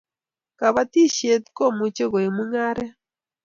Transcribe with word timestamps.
kabatishiet 0.59 1.43
komuchi 1.57 2.03
koek 2.11 2.29
mungaret 2.35 2.93